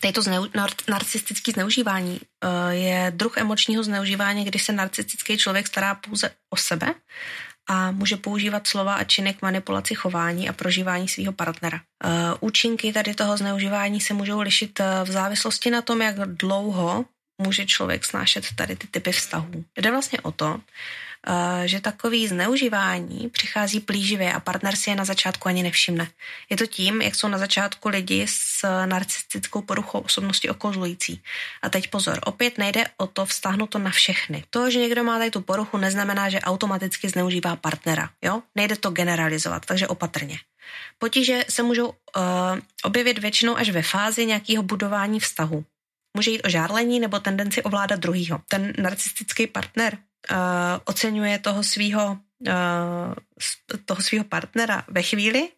[0.00, 5.66] Tady to zneu, nar, narcistické zneužívání uh, je druh emočního zneužívání, kdy se narcistický člověk
[5.66, 6.94] stará pouze o sebe
[7.68, 11.80] a může používat slova a činy k manipulaci chování a prožívání svého partnera.
[12.04, 17.04] Uh, účinky tady toho zneužívání se můžou lišit uh, v závislosti na tom, jak dlouho
[17.42, 19.64] může člověk snášet tady ty typy vztahů.
[19.76, 20.60] Jde vlastně o to,
[21.15, 21.15] Eh,
[21.64, 26.08] že takový zneužívání přichází plíživě a partner si je na začátku ani nevšimne.
[26.50, 31.22] Je to tím, jak jsou na začátku lidi s narcistickou poruchou osobnosti okozlující.
[31.62, 34.44] A teď pozor, opět nejde o to vztáhnout to na všechny.
[34.50, 38.10] To, že někdo má tady tu poruchu, neznamená, že automaticky zneužívá partnera.
[38.22, 38.42] Jo?
[38.54, 40.38] Nejde to generalizovat, takže opatrně.
[40.98, 41.94] Potíže se můžou uh,
[42.84, 45.64] objevit většinou až ve fázi nějakého budování vztahu.
[46.16, 48.40] Může jít o žárlení nebo tendenci ovládat druhýho.
[48.48, 49.98] Ten narcistický partner
[50.84, 52.18] oceňuje toho svého
[53.84, 55.48] toho svého partnera ve chvíli,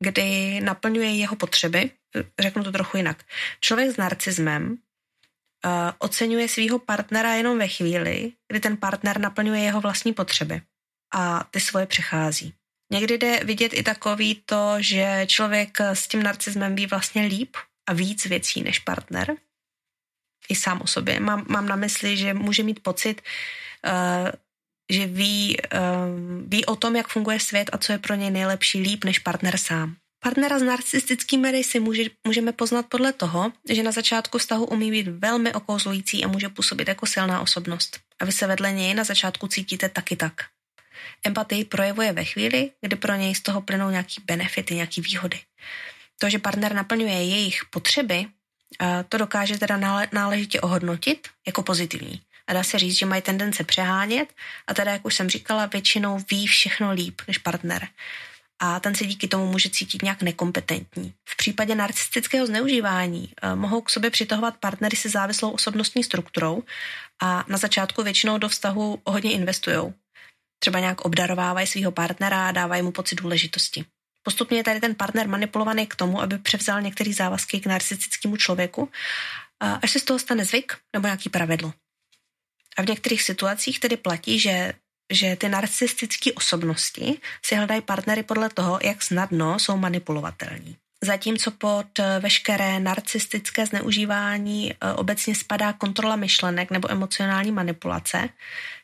[0.00, 1.90] kdy naplňuje jeho potřeby.
[2.38, 3.24] Řeknu to trochu jinak.
[3.60, 4.76] Člověk s narcismem
[5.98, 10.62] oceňuje svého partnera jenom ve chvíli, kdy ten partner naplňuje jeho vlastní potřeby
[11.14, 12.54] a ty svoje přechází.
[12.92, 17.56] Někdy jde vidět i takový to, že člověk s tím narcismem ví vlastně líp
[17.88, 19.36] a víc věcí než partner.
[20.48, 21.20] I sám o sobě.
[21.20, 23.22] Mám, mám na mysli, že může mít pocit,
[23.86, 24.30] uh,
[24.90, 25.80] že ví, uh,
[26.46, 29.56] ví o tom, jak funguje svět a co je pro něj nejlepší líp než partner
[29.56, 29.96] sám.
[30.22, 35.08] Partnera s narcistickými rysy může, můžeme poznat podle toho, že na začátku vztahu umí být
[35.08, 38.00] velmi okouzlující a může působit jako silná osobnost.
[38.20, 40.32] A vy se vedle něj na začátku cítíte taky tak.
[41.26, 45.40] Empatii projevuje ve chvíli, kdy pro něj z toho plynou nějaký benefity, nějaký výhody.
[46.18, 48.26] To, že partner naplňuje jejich potřeby,
[49.08, 52.20] to dokáže teda náležitě ohodnotit jako pozitivní.
[52.46, 54.34] A dá se říct, že mají tendence přehánět
[54.66, 57.88] a teda, jak už jsem říkala, většinou ví všechno líp než partner.
[58.64, 61.14] A ten se díky tomu může cítit nějak nekompetentní.
[61.28, 66.62] V případě narcistického zneužívání eh, mohou k sobě přitahovat partnery se závislou osobnostní strukturou
[67.22, 69.94] a na začátku většinou do vztahu hodně investují.
[70.58, 73.84] Třeba nějak obdarovávají svého partnera a dávají mu pocit důležitosti.
[74.22, 78.88] Postupně je tady ten partner manipulovaný k tomu, aby převzal některé závazky k narcistickému člověku,
[79.60, 81.72] až se z toho stane zvyk nebo nějaký pravidlo.
[82.76, 84.72] A v některých situacích tedy platí, že,
[85.12, 90.76] že ty narcistické osobnosti si hledají partnery podle toho, jak snadno jsou manipulovatelní.
[91.04, 91.86] Zatímco pod
[92.20, 98.28] veškeré narcistické zneužívání e, obecně spadá kontrola myšlenek nebo emocionální manipulace,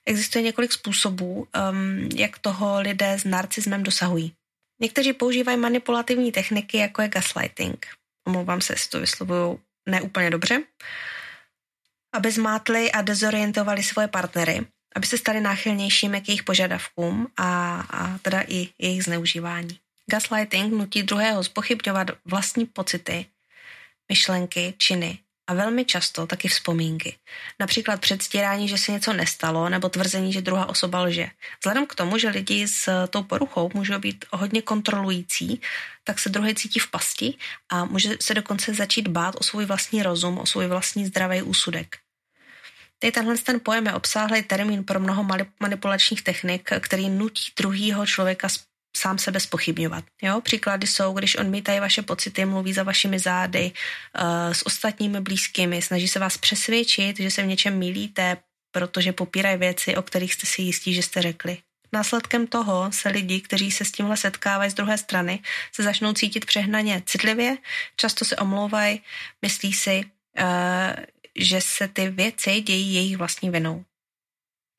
[0.07, 1.47] existuje několik způsobů,
[2.15, 4.33] jak toho lidé s narcismem dosahují.
[4.81, 7.87] Někteří používají manipulativní techniky, jako je gaslighting.
[8.27, 10.63] Omlouvám se, jestli to vyslovuju neúplně dobře
[12.13, 18.19] aby zmátli a dezorientovali svoje partnery, aby se stali náchylnějšími k jejich požadavkům a, a
[18.19, 19.79] teda i jejich zneužívání.
[20.11, 23.27] Gaslighting nutí druhého zpochybňovat vlastní pocity,
[24.09, 27.17] myšlenky, činy a velmi často taky vzpomínky.
[27.59, 31.29] Například předstírání, že se něco nestalo, nebo tvrzení, že druhá osoba lže.
[31.61, 35.61] Vzhledem k tomu, že lidi s tou poruchou můžou být hodně kontrolující,
[36.05, 37.35] tak se druhý cítí v pasti
[37.69, 41.97] a může se dokonce začít bát o svůj vlastní rozum, o svůj vlastní zdravý úsudek.
[42.99, 45.27] Tady tenhle ten pojem je obsáhlý termín pro mnoho
[45.61, 48.49] manipulačních technik, který nutí druhýho člověka
[48.97, 50.05] sám sebe spochybňovat.
[50.23, 50.41] Jo?
[50.41, 56.09] Příklady jsou, když odmítají vaše pocity, mluví za vašimi zády uh, s ostatními blízkými, snaží
[56.09, 58.37] se vás přesvědčit, že se v něčem milíte,
[58.73, 61.59] protože popírají věci, o kterých jste si jistí, že jste řekli.
[61.93, 65.41] Následkem toho se lidi, kteří se s tímhle setkávají z druhé strany,
[65.73, 67.57] se začnou cítit přehnaně citlivě,
[67.97, 69.01] často se omlouvají,
[69.43, 70.05] myslí si,
[70.41, 70.45] uh,
[71.37, 73.85] že se ty věci dějí jejich vlastní vinou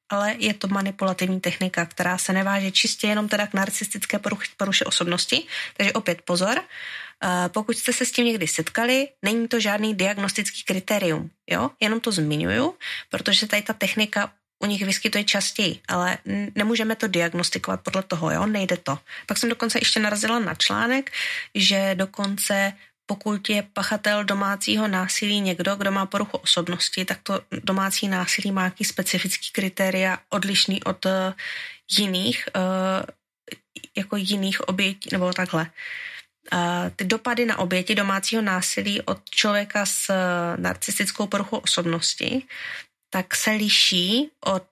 [0.09, 4.19] ale je to manipulativní technika, která se neváže čistě jenom teda k narcistické
[4.57, 5.47] poruše osobnosti.
[5.77, 10.63] Takže opět pozor, eh, pokud jste se s tím někdy setkali, není to žádný diagnostický
[10.63, 11.69] kritérium, jo?
[11.79, 12.75] Jenom to zmiňuju,
[13.09, 16.17] protože tady ta technika u nich vyskytuje častěji, ale
[16.55, 18.99] nemůžeme to diagnostikovat podle toho, jo, nejde to.
[19.25, 21.11] Pak jsem dokonce ještě narazila na článek,
[21.55, 22.73] že dokonce
[23.09, 28.61] pokud je pachatel domácího násilí někdo, kdo má poruchu osobnosti, tak to domácí násilí má
[28.61, 31.11] nějaký specifický kritéria odlišný od uh,
[31.97, 32.61] jiných, uh,
[33.97, 35.71] jako jiných obětí, nebo takhle.
[36.53, 40.13] Uh, ty dopady na oběti domácího násilí od člověka s
[40.55, 42.43] narcistickou poruchou osobnosti,
[43.09, 44.69] tak se liší od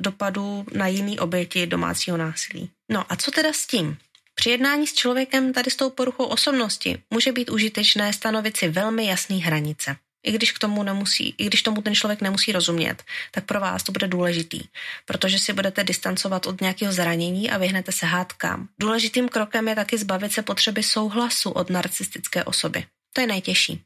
[0.00, 2.70] dopadů na jiný oběti domácího násilí.
[2.88, 3.98] No a co teda s tím?
[4.40, 9.06] Při jednání s člověkem tady s tou poruchou osobnosti může být užitečné stanovit si velmi
[9.06, 9.96] jasné hranice.
[10.26, 13.82] I když, k tomu nemusí, I když tomu ten člověk nemusí rozumět, tak pro vás
[13.82, 14.60] to bude důležitý,
[15.06, 18.68] protože si budete distancovat od nějakého zranění a vyhnete se hádkám.
[18.78, 22.84] Důležitým krokem je taky zbavit se potřeby souhlasu od narcistické osoby.
[23.12, 23.84] To je nejtěžší.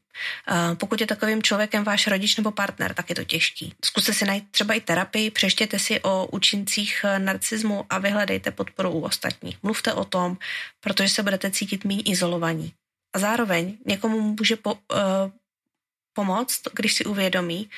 [0.77, 3.73] Pokud je takovým člověkem váš rodič nebo partner, tak je to těžký.
[3.85, 9.01] Zkuste si najít třeba i terapii, přeštěte si o účincích narcismu a vyhledejte podporu u
[9.01, 9.57] ostatních.
[9.63, 10.37] Mluvte o tom,
[10.79, 12.73] protože se budete cítit méně izolovaní.
[13.15, 14.79] A zároveň někomu může po, uh,
[16.13, 17.69] pomoct, když si uvědomí,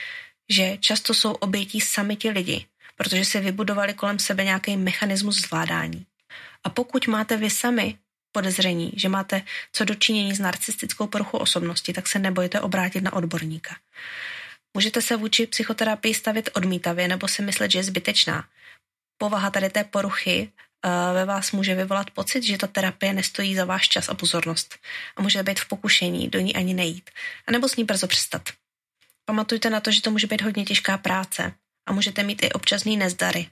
[0.50, 6.06] že často jsou obětí sami ti lidi, protože si vybudovali kolem sebe nějaký mechanismus zvládání.
[6.64, 7.98] A pokud máte vy sami
[8.38, 9.42] podezření, že máte
[9.74, 13.76] co dočinění s narcistickou poruchou osobnosti, tak se nebojte obrátit na odborníka.
[14.74, 18.46] Můžete se vůči psychoterapii stavit odmítavě nebo si myslet, že je zbytečná.
[19.18, 20.52] Povaha tady té poruchy
[20.86, 24.78] uh, ve vás může vyvolat pocit, že ta terapie nestojí za váš čas a pozornost
[25.16, 27.10] a může být v pokušení do ní ani nejít,
[27.48, 28.50] a nebo s ní brzo přestat.
[29.26, 31.54] Pamatujte na to, že to může být hodně těžká práce
[31.86, 33.50] a můžete mít i občasný nezdary.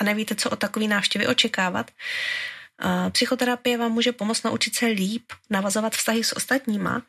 [0.00, 1.90] a nevíte, co o takový návštěvy očekávat,
[3.10, 7.02] psychoterapie vám může pomoct naučit se líp navazovat vztahy s ostatníma,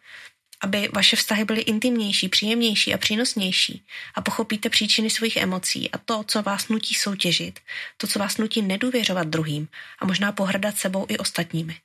[0.62, 6.24] aby vaše vztahy byly intimnější, příjemnější a přínosnější a pochopíte příčiny svých emocí a to,
[6.28, 7.60] co vás nutí soutěžit,
[7.98, 9.68] to, co vás nutí nedůvěřovat druhým
[10.00, 11.80] a možná pohrdat sebou i ostatními.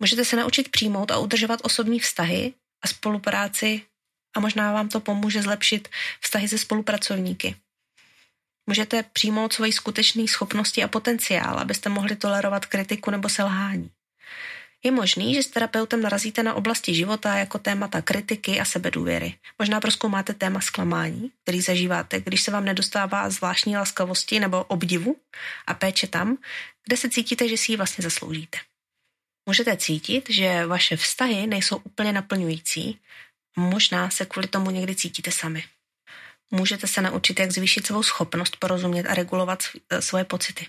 [0.00, 3.82] Můžete se naučit přijmout a udržovat osobní vztahy a spolupráci
[4.36, 5.88] a možná vám to pomůže zlepšit
[6.20, 7.56] vztahy se spolupracovníky.
[8.66, 13.90] Můžete přijmout svoji skutečné schopnosti a potenciál, abyste mohli tolerovat kritiku nebo selhání.
[14.84, 19.34] Je možný, že s terapeutem narazíte na oblasti života jako témata kritiky a sebedůvěry.
[19.58, 25.16] Možná proskoumáte téma zklamání, který zažíváte, když se vám nedostává zvláštní laskavosti nebo obdivu
[25.66, 26.38] a péče tam,
[26.86, 28.58] kde se cítíte, že si ji vlastně zasloužíte.
[29.46, 32.98] Můžete cítit, že vaše vztahy nejsou úplně naplňující,
[33.56, 35.64] možná se kvůli tomu někdy cítíte sami.
[36.50, 39.62] Můžete se naučit, jak zvýšit svou schopnost porozumět a regulovat
[40.00, 40.66] svoje pocity.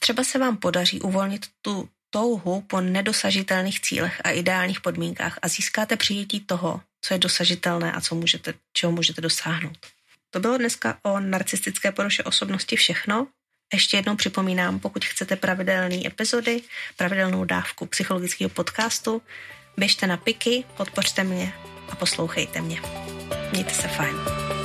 [0.00, 5.96] Třeba se vám podaří uvolnit tu touhu po nedosažitelných cílech a ideálních podmínkách a získáte
[5.96, 9.86] přijetí toho, co je dosažitelné a co můžete, čeho můžete dosáhnout.
[10.30, 13.26] To bylo dneska o narcistické poruše osobnosti všechno.
[13.72, 16.62] Ještě jednou připomínám, pokud chcete pravidelné epizody,
[16.96, 19.22] pravidelnou dávku psychologického podcastu,
[19.76, 21.52] běžte na piky, podpořte mě
[21.88, 22.80] a poslouchejte mě.
[23.52, 24.55] Mějte se fajn.